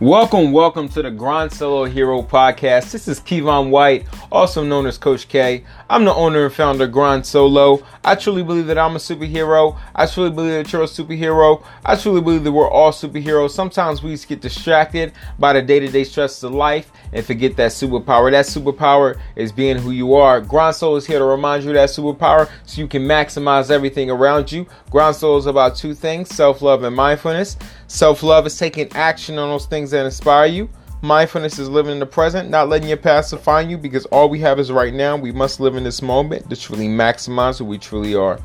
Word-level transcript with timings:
Welcome, 0.00 0.50
welcome 0.50 0.88
to 0.90 1.02
the 1.02 1.10
Grind 1.12 1.52
Solo 1.52 1.84
Hero 1.84 2.20
podcast. 2.20 2.90
This 2.90 3.06
is 3.06 3.20
Kevon 3.20 3.70
White, 3.70 4.06
also 4.34 4.64
known 4.64 4.84
as 4.84 4.98
Coach 4.98 5.28
K. 5.28 5.64
I'm 5.88 6.04
the 6.04 6.12
owner 6.12 6.46
and 6.46 6.52
founder 6.52 6.84
of 6.84 6.92
Grind 6.92 7.24
Solo. 7.24 7.86
I 8.04 8.16
truly 8.16 8.42
believe 8.42 8.66
that 8.66 8.76
I'm 8.76 8.96
a 8.96 8.98
superhero. 8.98 9.78
I 9.94 10.06
truly 10.06 10.30
believe 10.30 10.64
that 10.64 10.72
you're 10.72 10.82
a 10.82 10.86
superhero. 10.86 11.64
I 11.86 11.94
truly 11.94 12.20
believe 12.20 12.42
that 12.42 12.50
we're 12.50 12.68
all 12.68 12.90
superheroes. 12.90 13.50
Sometimes 13.50 14.02
we 14.02 14.10
just 14.10 14.26
get 14.26 14.40
distracted 14.40 15.12
by 15.38 15.52
the 15.52 15.62
day 15.62 15.78
to 15.78 15.86
day 15.86 16.02
stresses 16.02 16.42
of 16.42 16.52
life 16.52 16.90
and 17.12 17.24
forget 17.24 17.56
that 17.56 17.70
superpower. 17.70 18.32
That 18.32 18.46
superpower 18.46 19.20
is 19.36 19.52
being 19.52 19.78
who 19.78 19.92
you 19.92 20.14
are. 20.14 20.40
Grind 20.40 20.74
Solo 20.74 20.96
is 20.96 21.06
here 21.06 21.20
to 21.20 21.24
remind 21.24 21.62
you 21.62 21.72
that 21.72 21.90
superpower 21.90 22.50
so 22.66 22.80
you 22.80 22.88
can 22.88 23.02
maximize 23.02 23.70
everything 23.70 24.10
around 24.10 24.50
you. 24.50 24.66
Grind 24.90 25.14
Solo 25.14 25.36
is 25.36 25.46
about 25.46 25.76
two 25.76 25.94
things 25.94 26.28
self 26.34 26.60
love 26.60 26.82
and 26.82 26.96
mindfulness. 26.96 27.56
Self 27.86 28.24
love 28.24 28.46
is 28.46 28.58
taking 28.58 28.90
action 28.94 29.38
on 29.38 29.50
those 29.50 29.66
things 29.66 29.92
that 29.92 30.04
inspire 30.04 30.46
you. 30.46 30.68
Mindfulness 31.04 31.58
is 31.58 31.68
living 31.68 31.92
in 31.92 31.98
the 31.98 32.06
present, 32.06 32.48
not 32.48 32.70
letting 32.70 32.88
your 32.88 32.96
past 32.96 33.30
define 33.30 33.68
you 33.68 33.76
because 33.76 34.06
all 34.06 34.30
we 34.30 34.40
have 34.40 34.58
is 34.58 34.72
right 34.72 34.94
now. 34.94 35.18
We 35.18 35.32
must 35.32 35.60
live 35.60 35.76
in 35.76 35.84
this 35.84 36.00
moment 36.00 36.48
to 36.48 36.56
truly 36.56 36.88
maximize 36.88 37.58
who 37.58 37.66
we 37.66 37.76
truly 37.76 38.14
are. 38.14 38.40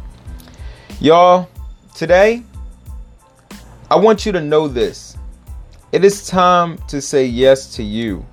Y'all, 1.00 1.48
today, 1.96 2.44
I 3.90 3.96
want 3.96 4.26
you 4.26 4.34
to 4.34 4.42
know 4.42 4.68
this. 4.68 5.16
It 5.94 6.04
is 6.04 6.28
time 6.28 6.78
to 6.90 7.02
say 7.02 7.26
yes 7.26 7.74
to 7.78 7.84
you. 7.84 8.26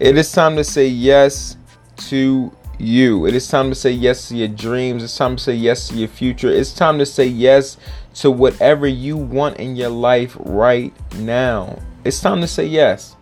It 0.00 0.18
is 0.18 0.30
time 0.30 0.54
to 0.56 0.62
say 0.62 0.86
yes 0.86 1.56
to 1.96 2.52
you. 2.78 3.24
It 3.24 3.34
is 3.34 3.48
time 3.48 3.70
to 3.70 3.74
say 3.74 3.92
yes 3.92 4.28
to 4.28 4.36
your 4.36 4.48
dreams. 4.48 5.02
It's 5.02 5.16
time 5.16 5.36
to 5.36 5.42
say 5.42 5.54
yes 5.54 5.88
to 5.88 5.94
your 5.94 6.08
future. 6.08 6.50
It's 6.50 6.74
time 6.74 6.98
to 6.98 7.06
say 7.06 7.24
yes 7.24 7.78
to 8.16 8.30
whatever 8.30 8.86
you 8.86 9.16
want 9.16 9.56
in 9.56 9.76
your 9.76 9.88
life 9.88 10.36
right 10.38 10.92
now. 11.14 11.78
It's 12.04 12.20
time 12.20 12.42
to 12.42 12.46
say 12.46 12.66
yes. 12.66 13.16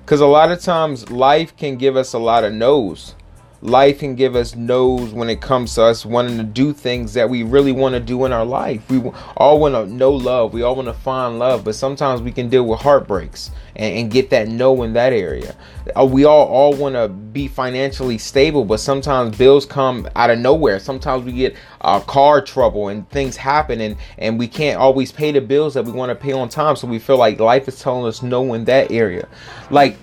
Because 0.00 0.22
a 0.22 0.26
lot 0.26 0.50
of 0.50 0.62
times 0.62 1.10
life 1.10 1.54
can 1.58 1.76
give 1.76 1.94
us 1.94 2.14
a 2.14 2.18
lot 2.18 2.42
of 2.42 2.54
no's. 2.54 3.14
Life 3.60 3.98
can 3.98 4.14
give 4.14 4.34
us 4.34 4.54
no's 4.54 5.12
when 5.12 5.28
it 5.28 5.42
comes 5.42 5.74
to 5.74 5.82
us 5.82 6.06
wanting 6.06 6.38
to 6.38 6.44
do 6.44 6.72
things 6.72 7.12
that 7.12 7.28
we 7.28 7.42
really 7.42 7.72
want 7.72 7.92
to 7.92 8.00
do 8.00 8.24
in 8.24 8.32
our 8.32 8.46
life. 8.46 8.88
We 8.88 9.02
all 9.36 9.60
want 9.60 9.74
to 9.74 9.86
know 9.86 10.12
love. 10.12 10.54
We 10.54 10.62
all 10.62 10.74
want 10.74 10.88
to 10.88 10.94
find 10.94 11.38
love, 11.38 11.64
but 11.64 11.74
sometimes 11.74 12.22
we 12.22 12.32
can 12.32 12.48
deal 12.48 12.64
with 12.66 12.80
heartbreaks 12.80 13.50
and, 13.78 13.94
and 13.94 14.10
get 14.10 14.30
that 14.30 14.48
no 14.48 14.82
in 14.82 14.92
that 14.92 15.12
area. 15.12 15.54
Uh, 15.98 16.04
we 16.04 16.24
all 16.24 16.46
all 16.46 16.74
want 16.74 16.94
to 16.94 17.08
be 17.08 17.48
financially 17.48 18.18
stable, 18.18 18.64
but 18.64 18.78
sometimes 18.78 19.36
bills 19.36 19.64
come 19.64 20.06
out 20.16 20.30
of 20.30 20.38
nowhere. 20.38 20.78
Sometimes 20.78 21.24
we 21.24 21.32
get 21.32 21.56
uh, 21.80 22.00
car 22.00 22.42
trouble 22.42 22.88
and 22.88 23.08
things 23.10 23.36
happen, 23.36 23.80
and 23.80 23.96
and 24.18 24.38
we 24.38 24.48
can't 24.48 24.78
always 24.78 25.12
pay 25.12 25.32
the 25.32 25.40
bills 25.40 25.74
that 25.74 25.84
we 25.84 25.92
want 25.92 26.10
to 26.10 26.14
pay 26.14 26.32
on 26.32 26.48
time. 26.48 26.76
So 26.76 26.86
we 26.86 26.98
feel 26.98 27.16
like 27.16 27.40
life 27.40 27.68
is 27.68 27.80
telling 27.80 28.06
us 28.06 28.22
no 28.22 28.52
in 28.54 28.64
that 28.66 28.90
area. 28.90 29.28
Like 29.70 29.96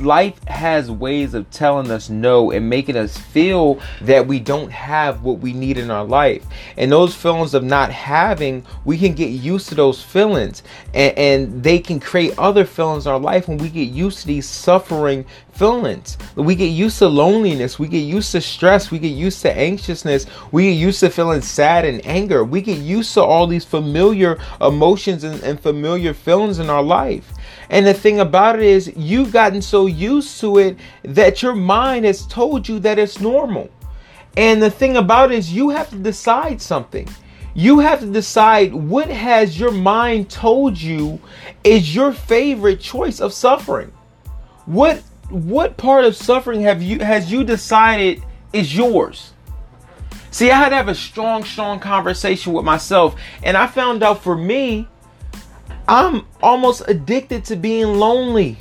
life 0.00 0.42
has 0.44 0.90
ways 0.90 1.34
of 1.34 1.50
telling 1.50 1.90
us 1.90 2.08
no 2.08 2.50
and 2.50 2.70
making 2.70 2.96
us 2.96 3.16
feel 3.18 3.80
that 4.02 4.26
we 4.26 4.40
don't 4.40 4.70
have 4.70 5.22
what 5.22 5.38
we 5.38 5.52
need 5.52 5.76
in 5.78 5.90
our 5.90 6.04
life. 6.04 6.44
And 6.76 6.90
those 6.90 7.14
feelings 7.14 7.54
of 7.54 7.64
not 7.64 7.90
having, 7.90 8.64
we 8.84 8.96
can 8.98 9.14
get 9.14 9.28
used 9.28 9.68
to 9.68 9.74
those 9.74 10.02
feelings, 10.02 10.62
and, 10.94 11.18
and 11.18 11.62
they 11.62 11.78
can 11.78 12.00
create 12.00 12.38
other 12.38 12.64
feelings 12.64 13.06
in 13.06 13.12
our 13.12 13.15
life 13.16 13.48
when 13.48 13.58
we 13.58 13.68
get 13.68 13.88
used 13.88 14.20
to 14.20 14.26
these 14.26 14.48
suffering 14.48 15.24
feelings. 15.52 16.18
We 16.34 16.54
get 16.54 16.66
used 16.66 16.98
to 16.98 17.08
loneliness. 17.08 17.78
We 17.78 17.88
get 17.88 17.98
used 17.98 18.32
to 18.32 18.40
stress. 18.40 18.90
We 18.90 18.98
get 18.98 19.08
used 19.08 19.42
to 19.42 19.56
anxiousness. 19.56 20.26
We 20.52 20.70
get 20.70 20.78
used 20.78 21.00
to 21.00 21.10
feeling 21.10 21.42
sad 21.42 21.84
and 21.84 22.04
anger. 22.06 22.44
We 22.44 22.60
get 22.60 22.78
used 22.78 23.14
to 23.14 23.22
all 23.22 23.46
these 23.46 23.64
familiar 23.64 24.38
emotions 24.60 25.24
and, 25.24 25.42
and 25.42 25.60
familiar 25.60 26.14
feelings 26.14 26.58
in 26.58 26.70
our 26.70 26.82
life. 26.82 27.32
And 27.70 27.86
the 27.86 27.94
thing 27.94 28.20
about 28.20 28.56
it 28.56 28.64
is, 28.64 28.92
you've 28.96 29.32
gotten 29.32 29.62
so 29.62 29.86
used 29.86 30.40
to 30.40 30.58
it 30.58 30.78
that 31.02 31.42
your 31.42 31.54
mind 31.54 32.04
has 32.04 32.26
told 32.26 32.68
you 32.68 32.78
that 32.80 32.98
it's 32.98 33.20
normal. 33.20 33.70
And 34.36 34.62
the 34.62 34.70
thing 34.70 34.96
about 34.96 35.32
it 35.32 35.38
is, 35.38 35.52
you 35.52 35.70
have 35.70 35.90
to 35.90 35.96
decide 35.96 36.60
something. 36.60 37.08
You 37.56 37.78
have 37.78 38.00
to 38.00 38.06
decide 38.06 38.74
what 38.74 39.08
has 39.08 39.58
your 39.58 39.70
mind 39.70 40.28
told 40.28 40.78
you 40.78 41.18
is 41.64 41.94
your 41.94 42.12
favorite 42.12 42.80
choice 42.80 43.18
of 43.18 43.32
suffering. 43.32 43.94
What 44.66 45.02
what 45.30 45.78
part 45.78 46.04
of 46.04 46.14
suffering 46.14 46.60
have 46.60 46.82
you 46.82 46.98
has 46.98 47.32
you 47.32 47.44
decided 47.44 48.22
is 48.52 48.76
yours? 48.76 49.32
See, 50.30 50.50
I 50.50 50.58
had 50.58 50.68
to 50.68 50.76
have 50.76 50.88
a 50.88 50.94
strong, 50.94 51.44
strong 51.44 51.80
conversation 51.80 52.52
with 52.52 52.66
myself, 52.66 53.18
and 53.42 53.56
I 53.56 53.68
found 53.68 54.02
out 54.02 54.22
for 54.22 54.36
me, 54.36 54.86
I'm 55.88 56.26
almost 56.42 56.82
addicted 56.88 57.46
to 57.46 57.56
being 57.56 57.94
lonely. 57.94 58.58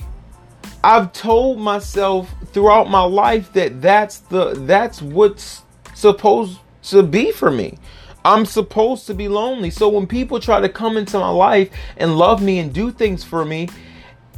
I've 0.86 1.12
told 1.12 1.60
myself 1.60 2.34
throughout 2.54 2.90
my 2.90 3.04
life 3.04 3.52
that 3.54 3.82
that's 3.82 4.20
the 4.20 4.54
that's 4.54 5.02
what's 5.02 5.64
supposed 5.94 6.60
to 6.84 7.04
be 7.04 7.34
for 7.34 7.52
me. 7.52 7.78
I'm 8.26 8.46
supposed 8.46 9.06
to 9.08 9.14
be 9.14 9.28
lonely. 9.28 9.70
So 9.70 9.88
when 9.88 10.08
people 10.08 10.40
try 10.40 10.60
to 10.60 10.68
come 10.68 10.98
into 10.98 11.20
my 11.20 11.30
life 11.30 11.70
and 11.98 12.18
love 12.18 12.42
me 12.42 12.58
and 12.58 12.74
do 12.74 12.92
things 12.92 13.24
for 13.24 13.46
me, 13.46 13.70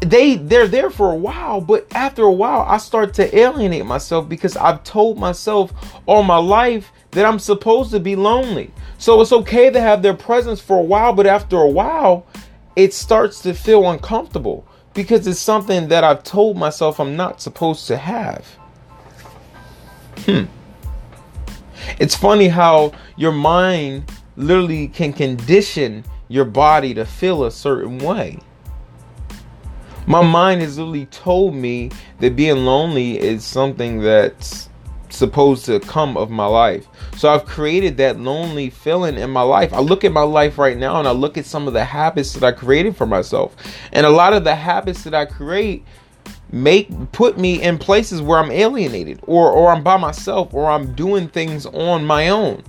they 0.02 0.36
they're 0.36 0.68
there 0.68 0.92
for 0.92 1.12
a 1.12 1.16
while 1.16 1.60
but 1.60 1.88
after 1.96 2.22
a 2.22 2.32
while 2.32 2.62
i 2.68 2.78
start 2.78 3.16
to 3.16 3.36
alienate 3.36 3.84
myself 3.84 4.30
because 4.30 4.56
i've 4.58 4.84
told 4.84 5.18
myself 5.18 5.74
all 6.06 6.22
my 6.22 6.38
life 6.38 6.92
that 7.10 7.26
i'm 7.26 7.40
supposed 7.40 7.90
to 7.90 8.00
be 8.00 8.16
lonely. 8.16 8.72
So 9.00 9.20
it's 9.22 9.32
okay 9.32 9.72
to 9.72 9.80
have 9.80 10.04
their 10.04 10.14
presence 10.14 10.62
for 10.62 10.78
a 10.78 10.84
while 10.84 11.14
but 11.14 11.26
after 11.26 11.58
a 11.58 11.68
while 11.68 12.28
it 12.76 12.94
starts 12.94 13.42
to 13.42 13.56
feel 13.56 13.90
uncomfortable 13.90 14.68
because 14.94 15.26
it's 15.26 15.40
something 15.40 15.88
that 15.88 16.04
i've 16.04 16.24
told 16.24 16.58
myself 16.58 17.00
i'm 17.00 17.16
not 17.16 17.42
supposed 17.42 17.88
to 17.88 17.98
have. 17.98 18.46
Hmm 20.26 20.46
it's 22.00 22.16
funny 22.16 22.48
how 22.48 22.92
your 23.16 23.32
mind 23.32 24.12
literally 24.36 24.88
can 24.88 25.14
condition 25.14 26.04
your 26.28 26.46
body 26.46 26.94
to 26.94 27.06
feel 27.06 27.46
a 27.46 27.52
certain 27.52 27.98
way 28.00 28.40
my 30.08 30.24
mind 30.24 30.62
has 30.62 30.78
literally 30.78 31.06
told 31.08 31.54
me 31.54 31.92
that 32.20 32.36
being 32.38 32.66
lonely 32.66 33.20
is 33.20 33.44
something 33.44 34.00
that's 34.00 34.70
supposed 35.10 35.66
to 35.66 35.82
come 35.82 36.16
of 36.16 36.30
my 36.30 36.46
life. 36.46 36.88
So 37.18 37.30
I've 37.30 37.46
created 37.46 37.98
that 37.98 38.18
lonely 38.18 38.70
feeling 38.70 39.18
in 39.18 39.30
my 39.30 39.42
life. 39.42 39.74
I 39.74 39.80
look 39.80 40.06
at 40.06 40.14
my 40.14 40.22
life 40.22 40.58
right 40.58 40.78
now 40.78 41.00
and 41.00 41.08
I 41.08 41.12
look 41.12 41.38
at 41.38 41.46
some 41.46 41.68
of 41.68 41.74
the 41.74 41.84
habits 41.84 42.34
that 42.34 42.44
I 42.44 42.54
created 42.54 42.96
for 42.96 43.06
myself. 43.06 43.56
And 43.92 44.06
a 44.06 44.10
lot 44.10 44.32
of 44.32 44.46
the 44.46 44.56
habits 44.56 45.04
that 45.04 45.14
I 45.14 45.26
create 45.26 45.86
make 46.52 46.90
put 47.12 47.38
me 47.38 47.62
in 47.62 47.78
places 47.78 48.22
where 48.22 48.40
I'm 48.40 48.52
alienated 48.52 49.20
or 49.24 49.52
or 49.52 49.72
I'm 49.72 49.84
by 49.84 49.98
myself 49.98 50.54
or 50.54 50.70
I'm 50.70 50.94
doing 50.94 51.28
things 51.28 51.66
on 51.66 52.06
my 52.06 52.30
own. 52.30 52.64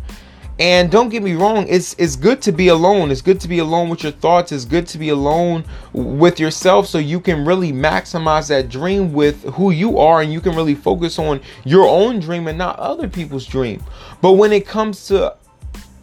And 0.60 0.91
don't 0.91 1.08
get 1.08 1.22
me 1.22 1.34
wrong, 1.34 1.66
it's 1.69 1.94
it's 1.98 2.16
good 2.16 2.42
to 2.42 2.50
be 2.50 2.66
alone. 2.66 3.12
It's 3.12 3.22
good 3.22 3.41
to 3.41 3.48
be 3.48 3.60
alone 3.60 3.88
with 3.88 4.02
your 4.02 4.10
thoughts. 4.10 4.50
It's 4.50 4.64
good 4.64 4.88
to 4.88 4.98
be 4.98 5.10
alone 5.10 5.64
with 5.92 6.41
yourself 6.41 6.88
so 6.88 6.98
you 6.98 7.20
can 7.20 7.44
really 7.44 7.72
maximize 7.72 8.48
that 8.48 8.69
dream 8.69 9.12
with 9.12 9.44
who 9.54 9.70
you 9.70 9.98
are 9.98 10.20
and 10.20 10.32
you 10.32 10.40
can 10.40 10.56
really 10.56 10.75
focus 10.75 11.16
on 11.16 11.40
your 11.64 11.86
own 11.86 12.19
dream 12.19 12.48
and 12.48 12.58
not 12.58 12.76
other 12.80 13.06
people's 13.06 13.46
dream. 13.46 13.84
But 14.20 14.32
when 14.32 14.52
it 14.52 14.66
comes 14.66 15.06
to 15.06 15.36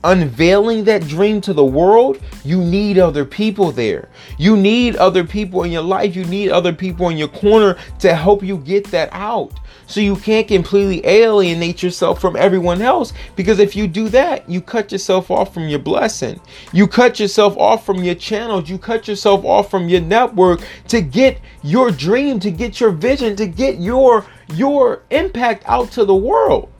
unveiling 0.05 0.83
that 0.85 1.07
dream 1.07 1.41
to 1.41 1.53
the 1.53 1.65
world, 1.65 2.21
you 2.43 2.63
need 2.63 2.97
other 2.97 3.25
people 3.25 3.71
there. 3.71 4.07
You 4.37 4.55
need 4.55 4.95
other 4.95 5.23
people 5.23 5.63
in 5.63 5.71
your 5.71 5.81
life. 5.81 6.15
You 6.15 6.25
need 6.25 6.51
other 6.51 6.71
people 6.71 7.09
in 7.09 7.17
your 7.17 7.27
corner 7.27 7.77
to 7.99 8.13
help 8.13 8.43
you 8.43 8.57
get 8.57 8.85
that 8.91 9.09
out. 9.11 9.51
So 9.87 9.99
you 9.99 10.15
can't 10.15 10.47
completely 10.47 11.05
alienate 11.05 11.83
yourself 11.83 12.19
from 12.19 12.35
everyone 12.35 12.81
else 12.81 13.13
because 13.35 13.59
if 13.59 13.75
you 13.75 13.87
do 13.87 14.09
that, 14.09 14.49
you 14.49 14.61
cut 14.61 14.91
yourself 14.91 15.29
off 15.29 15.53
from 15.53 15.67
your 15.67 15.79
blessing. 15.79 16.39
You 16.73 16.87
cut 16.87 17.19
yourself 17.19 17.55
off 17.57 17.85
from 17.85 18.03
your 18.03 18.15
channels. 18.15 18.69
You 18.69 18.77
cut 18.77 19.07
yourself 19.07 19.45
off 19.45 19.69
from 19.69 19.87
your 19.87 20.01
network 20.01 20.61
to 20.87 21.01
get 21.01 21.39
your 21.61 21.91
dream, 21.91 22.39
to 22.39 22.51
get 22.51 22.79
your 22.79 22.91
vision, 22.91 23.35
to 23.35 23.47
get 23.47 23.79
your 23.79 24.25
your 24.53 25.03
impact 25.09 25.63
out 25.65 25.91
to 25.91 26.05
the 26.05 26.15
world. 26.15 26.71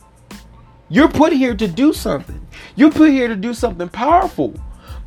You're 0.87 1.09
put 1.09 1.33
here 1.33 1.55
to 1.55 1.67
do 1.67 1.93
something. 1.93 2.45
You're 2.75 2.91
put 2.91 3.09
here 3.09 3.27
to 3.27 3.35
do 3.35 3.55
something 3.55 3.89
powerful. 3.89 4.53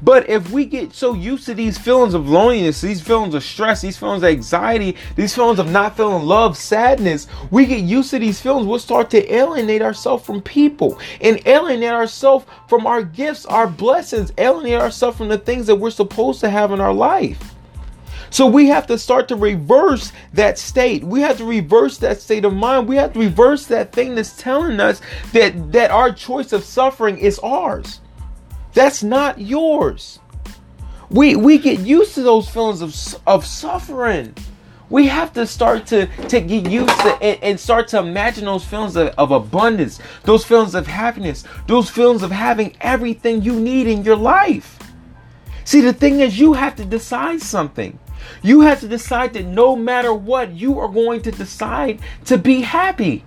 But 0.00 0.28
if 0.28 0.50
we 0.50 0.64
get 0.64 0.92
so 0.92 1.14
used 1.14 1.46
to 1.46 1.54
these 1.54 1.78
feelings 1.78 2.14
of 2.14 2.28
loneliness, 2.28 2.80
these 2.80 3.00
feelings 3.00 3.34
of 3.34 3.42
stress, 3.42 3.82
these 3.82 3.96
feelings 3.96 4.22
of 4.22 4.28
anxiety, 4.28 4.96
these 5.16 5.34
feelings 5.34 5.58
of 5.58 5.70
not 5.70 5.96
feeling 5.96 6.24
love, 6.24 6.56
sadness, 6.56 7.26
we 7.50 7.66
get 7.66 7.80
used 7.80 8.10
to 8.10 8.18
these 8.18 8.40
feelings, 8.40 8.66
we'll 8.66 8.78
start 8.78 9.10
to 9.10 9.32
alienate 9.32 9.82
ourselves 9.82 10.24
from 10.24 10.40
people 10.40 11.00
and 11.20 11.44
alienate 11.46 11.90
ourselves 11.90 12.44
from 12.68 12.86
our 12.86 13.02
gifts, 13.02 13.44
our 13.46 13.66
blessings, 13.66 14.32
alienate 14.38 14.80
ourselves 14.80 15.16
from 15.16 15.28
the 15.28 15.38
things 15.38 15.66
that 15.66 15.76
we're 15.76 15.90
supposed 15.90 16.40
to 16.40 16.50
have 16.50 16.70
in 16.70 16.80
our 16.80 16.94
life. 16.94 17.54
So 18.30 18.46
we 18.46 18.68
have 18.68 18.86
to 18.88 18.98
start 18.98 19.28
to 19.28 19.36
reverse 19.36 20.12
that 20.34 20.58
state. 20.58 21.02
We 21.02 21.20
have 21.22 21.38
to 21.38 21.44
reverse 21.44 21.98
that 21.98 22.20
state 22.20 22.44
of 22.44 22.54
mind. 22.54 22.88
We 22.88 22.96
have 22.96 23.12
to 23.14 23.18
reverse 23.18 23.66
that 23.66 23.92
thing 23.92 24.14
that's 24.14 24.36
telling 24.36 24.80
us 24.80 25.00
that 25.32 25.72
that 25.72 25.90
our 25.90 26.12
choice 26.12 26.52
of 26.52 26.64
suffering 26.64 27.18
is 27.18 27.38
ours. 27.40 28.00
That's 28.74 29.02
not 29.02 29.40
yours. 29.40 30.18
We 31.10 31.36
we 31.36 31.58
get 31.58 31.80
used 31.80 32.14
to 32.14 32.22
those 32.22 32.48
feelings 32.48 32.82
of 32.82 33.22
of 33.26 33.46
suffering. 33.46 34.34
We 34.90 35.06
have 35.08 35.34
to 35.34 35.46
start 35.46 35.86
to, 35.88 36.06
to 36.28 36.40
get 36.40 36.70
used 36.70 36.98
to 37.00 37.22
and, 37.22 37.42
and 37.42 37.60
start 37.60 37.88
to 37.88 37.98
imagine 37.98 38.46
those 38.46 38.64
feelings 38.64 38.96
of, 38.96 39.08
of 39.18 39.32
abundance, 39.32 40.00
those 40.22 40.46
feelings 40.46 40.74
of 40.74 40.86
happiness, 40.86 41.44
those 41.66 41.90
feelings 41.90 42.22
of 42.22 42.30
having 42.30 42.74
everything 42.80 43.42
you 43.42 43.60
need 43.60 43.86
in 43.86 44.02
your 44.02 44.16
life. 44.16 44.78
See, 45.64 45.82
the 45.82 45.92
thing 45.92 46.20
is, 46.20 46.38
you 46.38 46.54
have 46.54 46.76
to 46.76 46.84
decide 46.86 47.42
something. 47.42 47.98
You 48.42 48.62
have 48.62 48.80
to 48.80 48.88
decide 48.88 49.32
that 49.34 49.46
no 49.46 49.76
matter 49.76 50.12
what, 50.12 50.52
you 50.52 50.78
are 50.78 50.88
going 50.88 51.22
to 51.22 51.30
decide 51.30 52.00
to 52.26 52.38
be 52.38 52.60
happy. 52.60 53.24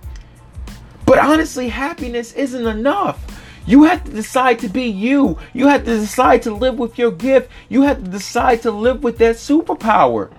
But 1.06 1.18
honestly, 1.18 1.68
happiness 1.68 2.32
isn't 2.32 2.66
enough. 2.66 3.20
You 3.66 3.84
have 3.84 4.04
to 4.04 4.10
decide 4.10 4.58
to 4.60 4.68
be 4.68 4.84
you. 4.84 5.38
You 5.52 5.68
have 5.68 5.84
to 5.84 5.98
decide 5.98 6.42
to 6.42 6.54
live 6.54 6.78
with 6.78 6.98
your 6.98 7.12
gift. 7.12 7.50
You 7.68 7.82
have 7.82 8.02
to 8.02 8.10
decide 8.10 8.62
to 8.62 8.70
live 8.70 9.04
with 9.04 9.18
that 9.18 9.36
superpower. 9.36 10.32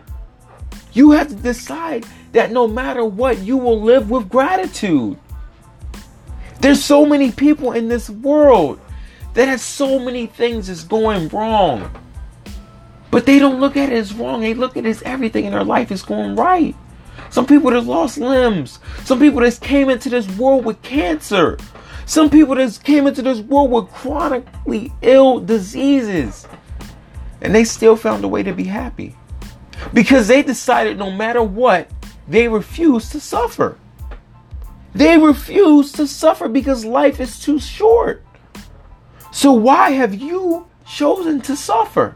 You 0.91 1.11
have 1.11 1.29
to 1.29 1.35
decide 1.35 2.05
that 2.33 2.51
no 2.51 2.67
matter 2.67 3.05
what, 3.05 3.39
you 3.39 3.57
will 3.57 3.81
live 3.81 4.09
with 4.09 4.29
gratitude. 4.29 5.17
There's 6.59 6.83
so 6.83 7.05
many 7.05 7.31
people 7.31 7.73
in 7.73 7.87
this 7.87 8.09
world 8.09 8.79
that 9.33 9.47
has 9.47 9.61
so 9.61 9.99
many 9.99 10.27
things 10.27 10.67
that's 10.67 10.83
going 10.83 11.29
wrong. 11.29 11.89
But 13.13 13.27
they 13.27 13.37
don't 13.37 13.59
look 13.59 13.77
at 13.77 13.91
it 13.91 13.95
as 13.95 14.11
wrong. 14.11 14.41
They 14.41 14.55
look 14.55 14.75
at 14.75 14.87
it 14.87 14.89
as 14.89 15.03
everything 15.03 15.45
in 15.45 15.51
their 15.51 15.63
life 15.63 15.91
is 15.91 16.01
going 16.01 16.35
right. 16.35 16.75
Some 17.29 17.45
people 17.45 17.69
that 17.69 17.81
lost 17.81 18.17
limbs. 18.17 18.79
Some 19.03 19.19
people 19.19 19.41
that 19.41 19.59
came 19.61 19.87
into 19.89 20.09
this 20.09 20.27
world 20.35 20.65
with 20.65 20.81
cancer. 20.81 21.59
Some 22.07 22.31
people 22.31 22.55
that 22.55 22.79
came 22.83 23.05
into 23.05 23.21
this 23.21 23.39
world 23.39 23.69
with 23.69 23.91
chronically 23.91 24.91
ill 25.03 25.39
diseases. 25.39 26.47
And 27.39 27.53
they 27.53 27.65
still 27.65 27.95
found 27.95 28.23
a 28.23 28.27
way 28.27 28.41
to 28.41 28.51
be 28.51 28.63
happy. 28.63 29.15
Because 29.93 30.27
they 30.27 30.41
decided 30.41 30.97
no 30.97 31.11
matter 31.11 31.43
what, 31.43 31.91
they 32.27 32.47
refused 32.47 33.11
to 33.11 33.19
suffer. 33.19 33.77
They 34.95 35.19
refuse 35.19 35.91
to 35.91 36.07
suffer 36.07 36.47
because 36.47 36.83
life 36.83 37.19
is 37.19 37.39
too 37.39 37.59
short. 37.59 38.25
So 39.31 39.51
why 39.53 39.91
have 39.91 40.15
you 40.15 40.65
chosen 40.83 41.41
to 41.41 41.55
suffer? 41.55 42.15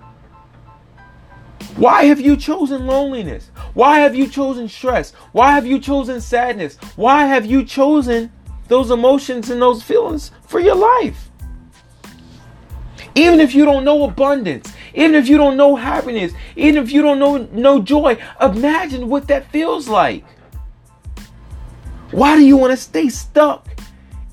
Why 1.78 2.06
have 2.06 2.20
you 2.20 2.36
chosen 2.36 2.88
loneliness? 2.88 3.52
Why 3.76 4.00
have 4.00 4.16
you 4.16 4.28
chosen 4.28 4.68
stress? 4.68 5.12
Why 5.32 5.52
have 5.52 5.68
you 5.68 5.80
chosen 5.80 6.20
sadness? 6.20 6.76
Why 6.96 7.28
have 7.28 7.46
you 7.46 7.64
chosen 7.64 8.32
those 8.68 8.90
emotions 8.90 9.52
and 9.52 9.62
those 9.62 9.84
feelings 9.84 10.32
for 10.48 10.60
your 10.60 10.76
life? 10.76 11.30
Even 13.14 13.40
if 13.40 13.54
you 13.54 13.64
don't 13.64 13.86
know 13.86 14.06
abundance, 14.06 14.74
even 14.96 15.14
if 15.14 15.28
you 15.28 15.38
don't 15.38 15.56
know 15.56 15.76
happiness, 15.76 16.34
even 16.56 16.84
if 16.84 16.92
you 16.92 17.04
don't 17.04 17.20
know 17.20 17.48
no 17.52 17.80
joy, 17.80 18.18
imagine 18.42 19.08
what 19.08 19.28
that 19.28 19.52
feels 19.52 19.88
like. 19.88 20.26
Why 22.10 22.36
do 22.38 22.44
you 22.44 22.58
want 22.58 22.72
to 22.72 22.78
stay 22.78 23.10
stuck 23.10 23.68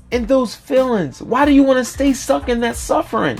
in 0.09 0.25
those 0.25 0.55
feelings? 0.55 1.21
Why 1.21 1.45
do 1.45 1.51
you 1.51 1.61
want 1.61 1.77
to 1.77 1.85
stay 1.85 2.13
stuck 2.13 2.49
in 2.49 2.61
that 2.61 2.75
suffering? 2.75 3.37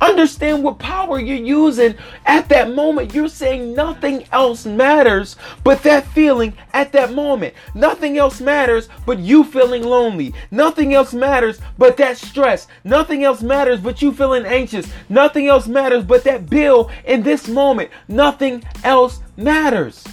Understand 0.00 0.62
what 0.62 0.78
power 0.78 1.18
you're 1.18 1.36
using 1.36 1.94
at 2.26 2.48
that 2.50 2.74
moment. 2.74 3.14
You're 3.14 3.28
saying 3.28 3.74
nothing 3.74 4.26
else 4.30 4.66
matters 4.66 5.36
but 5.64 5.82
that 5.84 6.06
feeling 6.08 6.52
at 6.74 6.92
that 6.92 7.12
moment. 7.12 7.54
Nothing 7.74 8.18
else 8.18 8.40
matters 8.40 8.88
but 9.06 9.18
you 9.18 9.44
feeling 9.44 9.82
lonely. 9.82 10.34
Nothing 10.50 10.92
else 10.92 11.14
matters 11.14 11.60
but 11.78 11.96
that 11.96 12.18
stress. 12.18 12.66
Nothing 12.84 13.24
else 13.24 13.42
matters 13.42 13.80
but 13.80 14.02
you 14.02 14.12
feeling 14.12 14.44
anxious. 14.44 14.86
Nothing 15.08 15.48
else 15.48 15.66
matters 15.66 16.04
but 16.04 16.24
that 16.24 16.50
bill 16.50 16.90
in 17.06 17.22
this 17.22 17.48
moment. 17.48 17.90
Nothing 18.06 18.64
else 18.84 19.20
matters. 19.36 20.04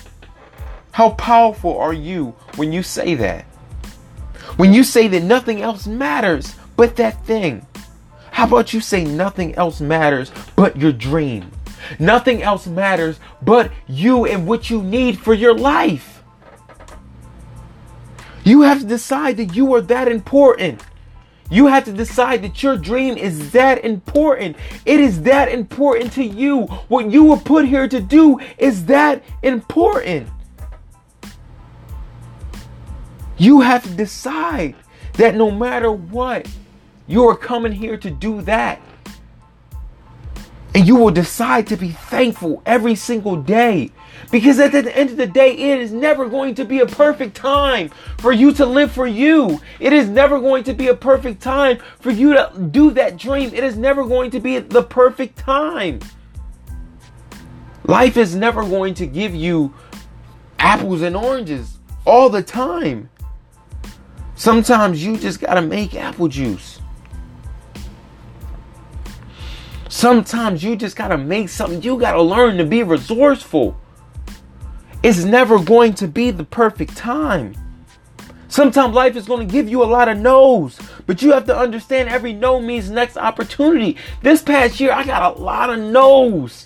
How 0.94 1.10
powerful 1.12 1.78
are 1.78 1.94
you 1.94 2.36
when 2.56 2.72
you 2.72 2.84
say 2.84 3.16
that? 3.16 3.46
When 4.58 4.74
you 4.74 4.84
say 4.84 5.08
that 5.10 5.24
nothing 5.24 5.62
else 5.62 5.88
matters 5.88 6.56
but 6.78 6.96
that 6.98 7.26
thing. 7.26 7.66
How 8.34 8.46
about 8.46 8.74
you 8.74 8.82
say 8.82 9.04
nothing 9.04 9.54
else 9.54 9.80
matters 9.80 10.32
but 10.56 10.76
your 10.76 10.92
dream? 10.92 11.52
Nothing 12.00 12.42
else 12.42 12.66
matters 12.66 13.20
but 13.44 13.72
you 13.88 14.26
and 14.26 14.48
what 14.48 14.72
you 14.72 14.82
need 14.82 15.20
for 15.20 15.36
your 15.36 15.56
life. 15.56 16.24
You 18.44 18.62
have 18.62 18.80
to 18.80 18.86
decide 18.88 19.38
that 19.38 19.56
you 19.56 19.72
are 19.76 19.82
that 19.82 20.08
important. 20.08 20.84
You 21.52 21.68
have 21.68 21.86
to 21.86 21.94
decide 21.94 22.42
that 22.42 22.64
your 22.64 22.76
dream 22.76 23.18
is 23.18 23.52
that 23.52 23.86
important. 23.86 24.58
It 24.84 25.00
is 25.00 25.22
that 25.22 25.50
important 25.50 26.12
to 26.14 26.24
you. 26.24 26.64
What 26.88 27.12
you 27.12 27.26
were 27.26 27.38
put 27.38 27.68
here 27.68 27.88
to 27.88 28.02
do 28.02 28.40
is 28.58 28.88
that 28.88 29.24
important. 29.44 30.28
You 33.38 33.62
have 33.62 33.84
to 33.84 33.90
decide 33.92 34.74
that 35.14 35.36
no 35.36 35.52
matter 35.52 35.92
what, 35.92 36.48
you 37.14 37.30
are 37.30 37.38
coming 37.38 37.72
here 37.72 37.96
to 37.96 38.10
do 38.10 38.42
that. 38.42 38.82
And 40.74 40.88
you 40.88 40.96
will 40.96 41.12
decide 41.12 41.68
to 41.68 41.78
be 41.78 41.90
thankful 41.90 42.64
every 42.66 42.96
single 42.96 43.36
day. 43.36 43.92
Because 44.32 44.58
at 44.60 44.72
the 44.72 44.98
end 44.98 45.12
of 45.12 45.18
the 45.18 45.28
day, 45.28 45.52
it 45.52 45.80
is 45.80 45.92
never 45.92 46.28
going 46.28 46.56
to 46.56 46.66
be 46.66 46.80
a 46.80 46.88
perfect 46.88 47.36
time 47.36 47.90
for 48.18 48.32
you 48.32 48.52
to 48.54 48.66
live 48.66 48.92
for 48.92 49.06
you. 49.06 49.62
It 49.80 49.94
is 49.94 50.10
never 50.10 50.40
going 50.40 50.64
to 50.64 50.74
be 50.74 50.88
a 50.88 50.96
perfect 50.96 51.44
time 51.44 51.78
for 52.00 52.10
you 52.10 52.34
to 52.34 52.52
do 52.72 52.90
that 52.92 53.18
dream. 53.18 53.52
It 53.54 53.64
is 53.64 53.78
never 53.78 54.04
going 54.04 54.32
to 54.32 54.40
be 54.40 54.58
the 54.58 54.82
perfect 54.82 55.38
time. 55.38 56.00
Life 57.84 58.18
is 58.18 58.36
never 58.36 58.64
going 58.64 58.96
to 58.96 59.06
give 59.06 59.36
you 59.36 59.72
apples 60.58 61.04
and 61.04 61.16
oranges 61.16 61.78
all 62.06 62.30
the 62.32 62.42
time. 62.42 63.12
Sometimes 64.34 65.06
you 65.06 65.16
just 65.16 65.40
got 65.40 65.54
to 65.54 65.62
make 65.62 65.94
apple 65.94 66.28
juice. 66.28 66.80
Sometimes 69.94 70.64
you 70.64 70.76
just 70.76 70.96
gotta 70.96 71.20
make 71.20 71.50
something, 71.50 71.80
you 71.84 72.00
gotta 72.00 72.20
learn 72.20 72.58
to 72.58 72.66
be 72.66 72.82
resourceful. 72.82 73.80
It's 75.04 75.24
never 75.24 75.60
going 75.60 75.94
to 75.94 76.08
be 76.08 76.32
the 76.32 76.44
perfect 76.44 76.98
time. 76.98 77.54
Sometimes 78.48 78.96
life 78.96 79.16
is 79.16 79.28
going 79.28 79.48
to 79.48 79.54
give 79.54 79.70
you 79.70 79.84
a 79.84 79.86
lot 79.86 80.10
of 80.10 80.18
no's, 80.18 80.80
but 81.06 81.22
you 81.22 81.32
have 81.32 81.46
to 81.46 81.56
understand 81.56 82.10
every 82.10 82.34
no 82.34 82.60
means 82.60 82.90
next 82.90 83.18
opportunity. 83.18 83.96
This 84.24 84.42
past 84.42 84.80
year, 84.80 84.92
I 84.92 85.04
got 85.04 85.38
a 85.38 85.40
lot 85.40 85.70
of 85.70 85.78
no's. 85.80 86.66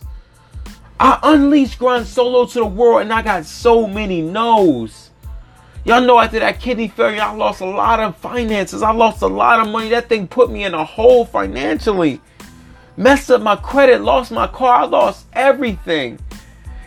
I 0.97 1.19
unleashed 1.21 1.79
Grind 1.79 2.07
Solo 2.07 2.45
to 2.45 2.59
the 2.59 2.65
world 2.65 3.01
and 3.01 3.11
I 3.11 3.21
got 3.21 3.45
so 3.45 3.85
many 3.87 4.21
no's. 4.21 5.09
Y'all 5.83 6.01
know 6.01 6.17
after 6.17 6.39
that 6.39 6.61
kidney 6.61 6.87
failure, 6.87 7.21
I 7.21 7.33
lost 7.33 7.59
a 7.59 7.65
lot 7.65 7.99
of 7.99 8.15
finances. 8.15 8.81
I 8.81 8.91
lost 8.91 9.21
a 9.21 9.27
lot 9.27 9.59
of 9.59 9.67
money. 9.67 9.89
That 9.89 10.07
thing 10.07 10.29
put 10.29 10.49
me 10.49 10.63
in 10.63 10.73
a 10.73 10.85
hole 10.85 11.25
financially 11.25 12.21
messed 12.97 13.31
up 13.31 13.41
my 13.41 13.55
credit, 13.55 14.01
lost 14.01 14.31
my 14.31 14.47
car, 14.47 14.81
I 14.81 14.85
lost 14.85 15.27
everything. 15.33 16.19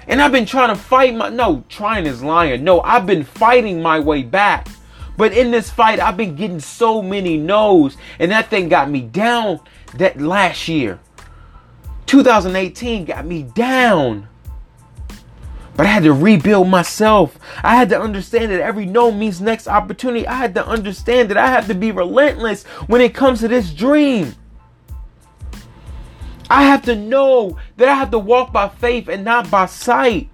And 0.07 0.21
I've 0.21 0.33
been 0.33 0.47
trying 0.47 0.75
to 0.75 0.81
fight 0.81 1.15
my 1.15 1.29
no, 1.29 1.65
trying 1.69 2.05
is 2.05 2.23
lying. 2.23 2.65
No, 2.65 2.81
I've 2.81 3.07
been 3.07 3.25
fighting 3.25 3.81
my 3.81 4.01
way 4.01 4.23
back. 4.25 4.69
But 5.17 5.33
in 5.33 5.51
this 5.51 5.71
fight, 5.71 6.01
I've 6.01 6.17
been 6.17 6.35
getting 6.35 6.61
so 6.61 7.03
many 7.03 7.37
no's, 7.37 7.97
and 8.19 8.31
that 8.33 8.49
thing 8.49 8.69
got 8.69 8.91
me 8.91 9.03
down 9.03 9.61
that 9.95 10.21
last 10.21 10.67
year. 10.67 10.99
2018 12.07 13.05
got 13.05 13.25
me 13.25 13.45
down. 13.45 14.29
But 15.77 15.87
I 15.87 15.91
had 15.91 16.03
to 16.03 16.13
rebuild 16.13 16.69
myself. 16.69 17.39
I 17.63 17.77
had 17.77 17.89
to 17.91 18.01
understand 18.01 18.51
that 18.51 18.61
every 18.61 18.85
no 18.85 19.13
means 19.13 19.41
next 19.41 19.69
opportunity. 19.69 20.27
I 20.27 20.35
had 20.35 20.55
to 20.57 20.67
understand 20.67 21.31
that 21.31 21.37
I 21.39 21.47
have 21.47 21.69
to 21.69 21.75
be 21.75 21.93
relentless 21.93 22.65
when 22.87 23.01
it 23.01 23.15
comes 23.15 23.41
to 23.41 23.49
this 23.49 23.73
dream. 23.73 24.35
I 26.51 26.65
have 26.65 26.83
to 26.83 26.97
know 26.97 27.57
that 27.77 27.89
I 27.89 27.95
have 27.95 28.11
to 28.11 28.19
walk 28.19 28.53
by 28.53 28.69
faith 28.69 29.09
and 29.09 29.25
not 29.25 29.49
by 29.51 29.67
sight. 29.67 30.29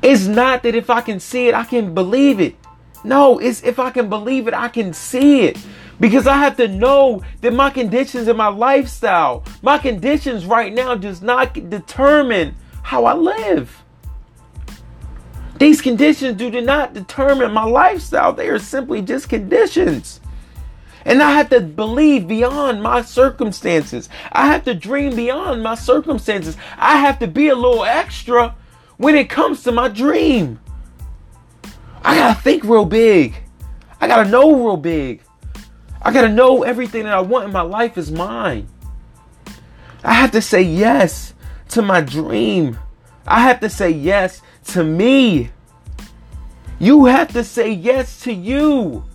It's 0.00 0.26
not 0.26 0.62
that 0.62 0.76
if 0.76 0.88
I 0.88 1.00
can 1.00 1.18
see 1.18 1.48
it, 1.48 1.54
I 1.54 1.64
can 1.64 1.94
believe 1.94 2.38
it. 2.38 2.54
No, 3.02 3.40
it's 3.40 3.62
if 3.64 3.80
I 3.80 3.90
can 3.90 4.08
believe 4.08 4.46
it, 4.46 4.54
I 4.54 4.68
can 4.68 4.92
see 4.92 5.40
it. 5.42 5.58
Because 5.98 6.28
I 6.28 6.36
have 6.36 6.56
to 6.58 6.68
know 6.68 7.22
that 7.40 7.52
my 7.52 7.70
conditions 7.70 8.28
and 8.28 8.38
my 8.38 8.46
lifestyle, 8.46 9.44
my 9.62 9.78
conditions 9.78 10.46
right 10.46 10.72
now 10.72 10.94
does 10.94 11.22
not 11.22 11.54
determine 11.68 12.54
how 12.84 13.04
I 13.04 13.14
live. 13.14 13.82
These 15.58 15.82
conditions 15.82 16.38
do 16.38 16.48
not 16.60 16.94
determine 16.94 17.52
my 17.52 17.64
lifestyle. 17.64 18.32
They 18.32 18.48
are 18.48 18.60
simply 18.60 19.02
just 19.02 19.28
conditions. 19.28 20.20
And 21.08 21.22
I 21.22 21.30
have 21.30 21.48
to 21.50 21.60
believe 21.62 22.28
beyond 22.28 22.82
my 22.82 23.00
circumstances. 23.00 24.10
I 24.30 24.48
have 24.48 24.64
to 24.64 24.74
dream 24.74 25.16
beyond 25.16 25.62
my 25.62 25.74
circumstances. 25.74 26.54
I 26.76 26.98
have 26.98 27.18
to 27.20 27.26
be 27.26 27.48
a 27.48 27.54
little 27.54 27.82
extra 27.82 28.54
when 28.98 29.14
it 29.14 29.30
comes 29.30 29.62
to 29.62 29.72
my 29.72 29.88
dream. 29.88 30.60
I 32.04 32.14
gotta 32.14 32.38
think 32.38 32.62
real 32.62 32.84
big. 32.84 33.36
I 33.98 34.06
gotta 34.06 34.28
know 34.28 34.54
real 34.54 34.76
big. 34.76 35.22
I 36.02 36.12
gotta 36.12 36.28
know 36.28 36.62
everything 36.62 37.04
that 37.04 37.14
I 37.14 37.22
want 37.22 37.46
in 37.46 37.52
my 37.52 37.62
life 37.62 37.96
is 37.96 38.12
mine. 38.12 38.68
I 40.04 40.12
have 40.12 40.32
to 40.32 40.42
say 40.42 40.60
yes 40.60 41.32
to 41.70 41.80
my 41.80 42.02
dream. 42.02 42.78
I 43.26 43.40
have 43.40 43.60
to 43.60 43.70
say 43.70 43.88
yes 43.88 44.42
to 44.66 44.84
me. 44.84 45.52
You 46.78 47.06
have 47.06 47.32
to 47.32 47.42
say 47.42 47.70
yes 47.70 48.20
to 48.24 48.32
you. 48.32 49.07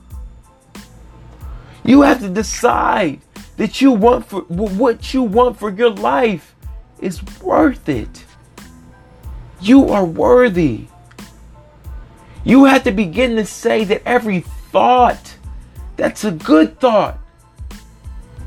You 1.84 2.02
have 2.02 2.20
to 2.22 2.30
decide 2.30 3.22
that 3.58 3.82
you 3.82 3.92
want 3.92 4.26
for 4.26 4.42
what 4.42 5.14
you 5.14 5.24
want 5.24 5.60
for 5.60 5.70
your 5.70 5.90
life 5.90 6.56
is 7.00 7.22
worth 7.42 7.88
it. 7.90 8.26
You 9.60 9.90
are 9.90 10.06
worthy. 10.06 10.88
You 12.44 12.66
have 12.66 12.84
to 12.84 12.92
begin 12.92 13.36
to 13.36 13.46
say 13.46 13.84
that 13.86 14.02
every 14.06 14.42
thought 14.42 15.38
that's 15.96 16.24
a 16.24 16.32
good 16.32 16.80
thought. 16.80 17.20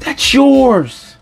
That's 0.00 0.34
yours. 0.34 1.16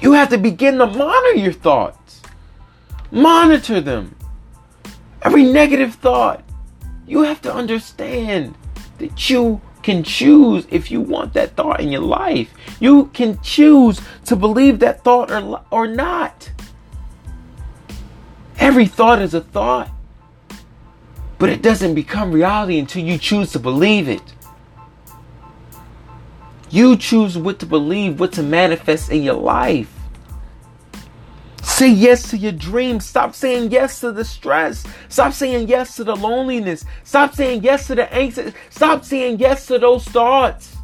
You 0.00 0.12
have 0.12 0.28
to 0.30 0.38
begin 0.38 0.78
to 0.78 0.86
monitor 0.86 1.38
your 1.38 1.52
thoughts. 1.52 2.22
Monitor 3.10 3.80
them. 3.80 4.16
Every 5.22 5.44
negative 5.44 5.94
thought. 5.94 6.44
You 7.06 7.22
have 7.22 7.40
to 7.42 7.54
understand 7.54 8.54
that 8.98 9.30
you 9.30 9.60
can 9.84 10.02
choose 10.02 10.66
if 10.70 10.90
you 10.90 11.00
want 11.00 11.34
that 11.34 11.54
thought 11.56 11.78
in 11.78 11.92
your 11.92 12.00
life. 12.00 12.52
You 12.80 13.06
can 13.12 13.38
choose 13.42 14.00
to 14.24 14.34
believe 14.34 14.78
that 14.80 15.04
thought 15.04 15.30
or, 15.30 15.62
or 15.70 15.86
not. 15.86 16.50
Every 18.58 18.86
thought 18.86 19.20
is 19.20 19.34
a 19.34 19.42
thought, 19.42 19.90
but 21.38 21.50
it 21.50 21.60
doesn't 21.60 21.94
become 21.94 22.32
reality 22.32 22.78
until 22.78 23.04
you 23.04 23.18
choose 23.18 23.52
to 23.52 23.58
believe 23.58 24.08
it. 24.08 24.22
You 26.70 26.96
choose 26.96 27.36
what 27.36 27.58
to 27.60 27.66
believe, 27.66 28.18
what 28.18 28.32
to 28.32 28.42
manifest 28.42 29.10
in 29.10 29.22
your 29.22 29.34
life. 29.34 29.93
Say 31.64 31.88
yes 31.88 32.30
to 32.30 32.36
your 32.36 32.52
dreams. 32.52 33.06
Stop 33.06 33.34
saying 33.34 33.70
yes 33.70 34.00
to 34.00 34.12
the 34.12 34.24
stress. 34.24 34.84
Stop 35.08 35.32
saying 35.32 35.68
yes 35.68 35.96
to 35.96 36.04
the 36.04 36.14
loneliness. 36.14 36.84
Stop 37.02 37.34
saying 37.34 37.62
yes 37.62 37.86
to 37.88 37.94
the 37.94 38.14
anxiety. 38.14 38.56
Stop 38.70 39.04
saying 39.04 39.38
yes 39.38 39.66
to 39.66 39.78
those 39.78 40.04
thoughts. 40.04 40.76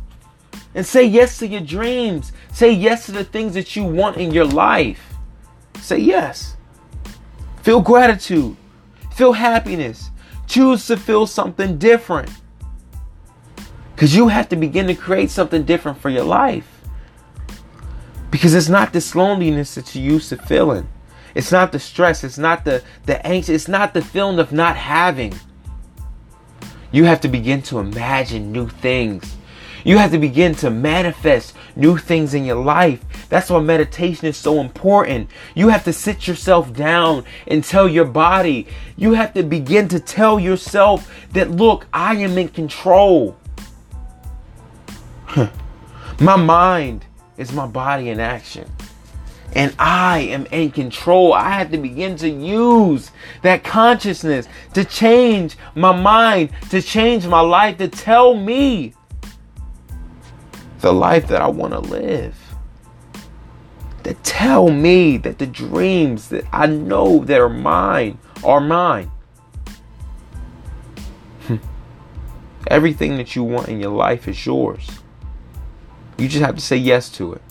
And 0.75 0.85
say 0.85 1.05
yes 1.05 1.39
to 1.39 1.47
your 1.47 1.61
dreams. 1.61 2.33
Say 2.53 2.73
yes 2.73 3.07
to 3.07 3.13
the 3.13 3.25
things 3.25 3.55
that 3.55 3.77
you 3.77 3.85
want 3.85 4.17
in 4.17 4.33
your 4.33 4.47
life. 4.47 5.15
Say 5.81 5.99
yes. 5.99 6.57
Feel 7.63 7.81
gratitude. 7.81 8.57
Feel 9.15 9.33
happiness. 9.33 10.11
Choose 10.47 10.87
to 10.87 10.97
feel 10.97 11.27
something 11.27 11.79
different. 11.79 12.31
Because 13.95 14.17
you 14.17 14.29
have 14.29 14.49
to 14.49 14.57
begin 14.57 14.87
to 14.87 14.95
create 14.95 15.31
something 15.31 15.65
different 15.65 15.99
for 15.99 16.09
your 16.09 16.25
life. 16.25 16.80
Because 18.31 18.55
it's 18.55 18.69
not 18.69 18.93
this 18.93 19.15
loneliness 19.15 19.75
that 19.75 19.95
you're 19.95 20.13
used 20.13 20.29
to 20.29 20.37
feeling. 20.37 20.89
It's 21.35 21.53
not 21.53 21.73
the 21.73 21.79
stress. 21.79 22.25
It's 22.25 22.39
not 22.39 22.65
the, 22.65 22.83
the 23.07 23.25
anxious. 23.27 23.51
It's 23.51 23.69
not 23.69 23.95
the 23.95 24.03
feeling 24.03 24.39
of 24.39 24.53
not 24.53 24.77
having. 24.77 25.35
You 26.93 27.05
have 27.05 27.21
to 27.23 27.29
begin 27.29 27.63
to 27.63 27.79
imagine 27.79 28.51
new 28.53 28.69
things. 28.69 29.37
You 29.85 29.99
have 29.99 30.11
to 30.11 30.19
begin 30.19 30.55
to 30.57 30.71
manifest 30.71 31.57
new 31.77 31.97
things 31.97 32.35
in 32.35 32.45
your 32.45 32.63
life. 32.63 33.01
That's 33.29 33.49
why 33.49 33.61
meditation 33.61 34.27
is 34.27 34.37
so 34.37 34.61
important. 34.61 35.31
You 35.55 35.69
have 35.69 35.85
to 35.85 35.93
sit 35.93 36.27
yourself 36.27 36.73
down 36.73 37.25
and 37.47 37.65
tell 37.65 37.89
your 37.89 38.05
body. 38.05 38.67
You 38.97 39.13
have 39.13 39.33
to 39.35 39.43
begin 39.43 39.89
to 39.89 40.01
tell 40.01 40.39
yourself 40.39 41.11
that, 41.33 41.51
look, 41.51 41.87
I 41.93 42.17
am 42.17 42.37
in 42.37 42.49
control. 42.49 43.37
My 46.21 46.37
mind 46.37 47.07
is 47.41 47.53
my 47.53 47.67
body 47.67 48.11
in 48.11 48.21
action. 48.21 48.71
And 49.55 49.75
I 49.79 50.21
am 50.21 50.47
in 50.47 50.71
control. 50.71 51.33
I 51.33 51.51
have 51.51 51.73
to 51.73 51.79
begin 51.79 52.15
to 52.17 52.29
use 52.29 53.11
that 53.43 53.65
consciousness 53.65 54.47
to 54.75 54.85
change 54.85 55.57
my 55.75 55.99
mind, 55.99 56.51
to 56.69 56.83
change 56.83 57.27
my 57.27 57.41
life, 57.41 57.79
to 57.79 57.89
tell 57.89 58.35
me 58.35 58.95
the 60.81 60.93
life 60.93 61.27
that 61.29 61.41
I 61.41 61.49
want 61.49 61.73
to 61.73 61.81
live. 61.81 62.37
To 64.05 64.15
tell 64.15 64.71
me 64.71 65.17
that 65.19 65.39
the 65.39 65.47
dreams 65.47 66.29
that 66.29 66.45
I 66.53 66.67
know 66.67 67.25
that 67.25 67.41
are 67.41 67.49
mine 67.49 68.19
are 68.45 68.61
mine. 68.61 69.11
Everything 72.69 73.17
that 73.17 73.35
you 73.35 73.45
want 73.45 73.69
in 73.69 73.81
your 73.81 73.93
life 73.93 74.29
is 74.29 74.47
yours. 74.47 75.01
You 76.21 76.29
just 76.29 76.45
have 76.45 76.55
to 76.57 76.61
say 76.61 76.77
yes 76.77 77.09
to 77.13 77.33
it. 77.33 77.43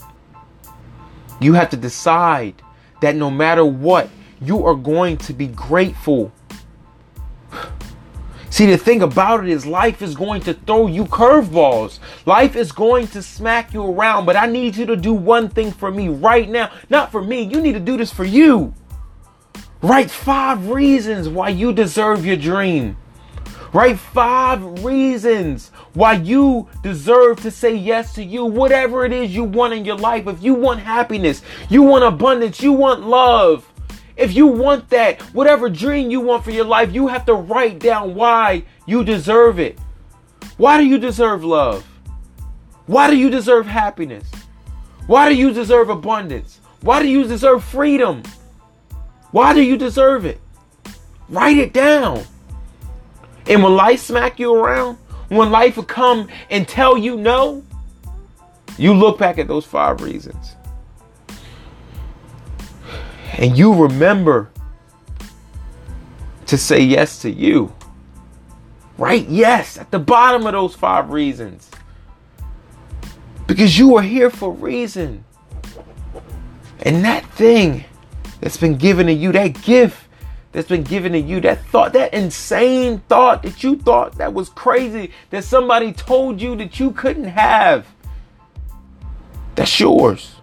You 1.41 1.53
have 1.53 1.71
to 1.71 1.77
decide 1.77 2.61
that 3.01 3.15
no 3.15 3.31
matter 3.31 3.65
what, 3.65 4.09
you 4.39 4.63
are 4.63 4.75
going 4.75 5.17
to 5.17 5.33
be 5.33 5.47
grateful. 5.47 6.31
See, 8.51 8.67
the 8.67 8.77
thing 8.77 9.01
about 9.01 9.43
it 9.43 9.49
is, 9.49 9.65
life 9.65 10.03
is 10.03 10.13
going 10.13 10.41
to 10.41 10.53
throw 10.53 10.85
you 10.85 11.05
curveballs. 11.05 11.99
Life 12.27 12.55
is 12.55 12.71
going 12.71 13.07
to 13.07 13.23
smack 13.23 13.73
you 13.73 13.83
around, 13.83 14.25
but 14.25 14.35
I 14.35 14.45
need 14.45 14.75
you 14.75 14.85
to 14.85 14.95
do 14.95 15.13
one 15.13 15.49
thing 15.49 15.71
for 15.71 15.89
me 15.89 16.09
right 16.09 16.47
now. 16.47 16.71
Not 16.89 17.11
for 17.11 17.23
me, 17.23 17.41
you 17.41 17.61
need 17.61 17.73
to 17.73 17.79
do 17.79 17.97
this 17.97 18.11
for 18.11 18.23
you. 18.23 18.75
Write 19.81 20.11
five 20.11 20.69
reasons 20.69 21.27
why 21.27 21.49
you 21.49 21.73
deserve 21.73 22.23
your 22.23 22.37
dream. 22.37 22.97
Write 23.71 23.99
five 23.99 24.83
reasons 24.83 25.69
why 25.93 26.13
you 26.13 26.67
deserve 26.81 27.41
to 27.41 27.51
say 27.51 27.75
yes 27.75 28.13
to 28.15 28.23
you, 28.23 28.45
whatever 28.45 29.05
it 29.05 29.11
is 29.11 29.35
you 29.35 29.43
want 29.43 29.73
in 29.73 29.85
your 29.85 29.97
life. 29.97 30.27
If 30.27 30.41
you 30.41 30.55
want 30.55 30.79
happiness, 30.79 31.43
you 31.69 31.83
want 31.83 32.03
abundance, 32.03 32.61
you 32.61 32.73
want 32.73 33.07
love. 33.07 33.71
If 34.17 34.35
you 34.35 34.47
want 34.47 34.89
that, 34.89 35.21
whatever 35.33 35.69
dream 35.69 36.09
you 36.09 36.19
want 36.19 36.43
for 36.43 36.51
your 36.51 36.65
life, 36.65 36.91
you 36.93 37.07
have 37.07 37.25
to 37.27 37.33
write 37.35 37.79
down 37.79 38.15
why 38.15 38.63
you 38.85 39.03
deserve 39.03 39.59
it. 39.59 39.79
Why 40.57 40.77
do 40.77 40.85
you 40.85 40.97
deserve 40.97 41.43
love? 41.43 41.85
Why 42.85 43.09
do 43.09 43.15
you 43.15 43.29
deserve 43.29 43.67
happiness? 43.67 44.29
Why 45.05 45.29
do 45.29 45.35
you 45.35 45.53
deserve 45.53 45.89
abundance? 45.89 46.59
Why 46.81 47.01
do 47.01 47.07
you 47.07 47.23
deserve 47.27 47.63
freedom? 47.63 48.23
Why 49.31 49.53
do 49.53 49.61
you 49.61 49.77
deserve 49.77 50.25
it? 50.25 50.41
Write 51.29 51.57
it 51.57 51.71
down. 51.71 52.23
And 53.49 53.63
when 53.63 53.75
life 53.75 53.99
smack 54.01 54.39
you 54.39 54.53
around, 54.53 54.97
when 55.27 55.49
life 55.49 55.75
will 55.75 55.83
come 55.83 56.29
and 56.51 56.67
tell 56.67 56.97
you 56.97 57.17
no, 57.17 57.63
you 58.77 58.93
look 58.93 59.17
back 59.17 59.39
at 59.39 59.47
those 59.47 59.65
five 59.65 60.01
reasons. 60.01 60.55
And 63.37 63.57
you 63.57 63.73
remember 63.73 64.51
to 66.45 66.57
say 66.57 66.81
yes 66.81 67.21
to 67.23 67.31
you. 67.31 67.73
Right? 68.97 69.27
Yes, 69.27 69.77
at 69.77 69.91
the 69.91 69.99
bottom 69.99 70.45
of 70.45 70.53
those 70.53 70.75
five 70.75 71.09
reasons. 71.09 71.69
Because 73.47 73.79
you 73.79 73.95
are 73.95 74.01
here 74.03 74.29
for 74.29 74.49
a 74.49 74.55
reason. 74.55 75.23
And 76.81 77.03
that 77.03 77.25
thing 77.31 77.85
that's 78.41 78.57
been 78.57 78.77
given 78.77 79.07
to 79.07 79.13
you, 79.13 79.31
that 79.31 79.61
gift 79.61 80.08
that's 80.51 80.67
been 80.67 80.83
given 80.83 81.11
to 81.11 81.19
you, 81.19 81.39
that 81.41 81.63
thought, 81.65 81.93
that 81.93 82.13
insane 82.13 82.99
thought 83.07 83.43
that 83.43 83.63
you 83.63 83.77
thought 83.77 84.17
that 84.17 84.33
was 84.33 84.49
crazy, 84.49 85.11
that 85.29 85.43
somebody 85.43 85.93
told 85.93 86.41
you 86.41 86.55
that 86.55 86.79
you 86.79 86.91
couldn't 86.91 87.25
have, 87.25 87.85
that's 89.55 89.79
yours. 89.79 90.35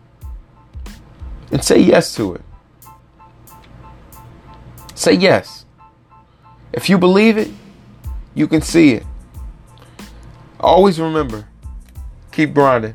And 1.51 1.63
say 1.65 1.79
yes 1.79 2.15
to 2.17 2.35
it. 2.35 2.43
Say 4.95 5.13
yes. 5.13 5.65
If 6.73 6.89
you 6.89 6.99
believe 6.99 7.39
it, 7.39 7.51
you 8.35 8.47
can 8.49 8.61
see 8.61 8.93
it. 8.93 9.07
Always 10.61 11.01
remember, 11.01 11.47
keep 12.33 12.55
grinding. 12.55 12.95